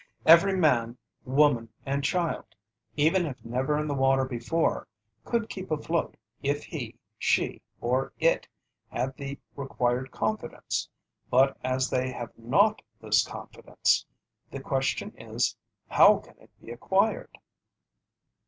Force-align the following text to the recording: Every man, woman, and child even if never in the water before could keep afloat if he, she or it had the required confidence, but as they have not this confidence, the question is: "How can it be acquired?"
Every 0.25 0.57
man, 0.57 0.97
woman, 1.25 1.69
and 1.85 2.03
child 2.03 2.45
even 2.95 3.27
if 3.27 3.45
never 3.45 3.77
in 3.77 3.85
the 3.87 3.93
water 3.93 4.25
before 4.25 4.87
could 5.25 5.47
keep 5.47 5.69
afloat 5.69 6.17
if 6.41 6.63
he, 6.63 6.95
she 7.19 7.61
or 7.79 8.11
it 8.19 8.47
had 8.89 9.15
the 9.15 9.37
required 9.55 10.09
confidence, 10.09 10.89
but 11.29 11.55
as 11.63 11.87
they 11.91 12.11
have 12.11 12.35
not 12.35 12.81
this 12.99 13.23
confidence, 13.23 14.03
the 14.49 14.59
question 14.59 15.13
is: 15.15 15.55
"How 15.87 16.17
can 16.17 16.35
it 16.39 16.49
be 16.59 16.71
acquired?" 16.71 17.37